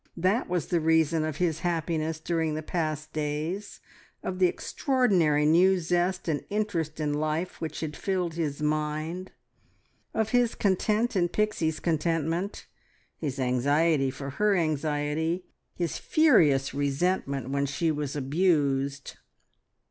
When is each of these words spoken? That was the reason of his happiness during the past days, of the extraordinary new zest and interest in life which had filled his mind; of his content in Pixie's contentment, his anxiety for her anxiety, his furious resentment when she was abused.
That 0.17 0.49
was 0.49 0.69
the 0.69 0.79
reason 0.79 1.23
of 1.23 1.37
his 1.37 1.59
happiness 1.59 2.19
during 2.19 2.55
the 2.55 2.63
past 2.63 3.13
days, 3.13 3.79
of 4.23 4.39
the 4.39 4.47
extraordinary 4.47 5.45
new 5.45 5.77
zest 5.79 6.27
and 6.27 6.43
interest 6.49 6.99
in 6.99 7.13
life 7.13 7.61
which 7.61 7.81
had 7.81 7.95
filled 7.95 8.33
his 8.33 8.63
mind; 8.63 9.31
of 10.11 10.29
his 10.29 10.55
content 10.55 11.15
in 11.15 11.29
Pixie's 11.29 11.79
contentment, 11.79 12.65
his 13.15 13.39
anxiety 13.39 14.09
for 14.09 14.31
her 14.31 14.55
anxiety, 14.55 15.45
his 15.75 15.99
furious 15.99 16.73
resentment 16.73 17.51
when 17.51 17.67
she 17.67 17.91
was 17.91 18.15
abused. 18.15 19.17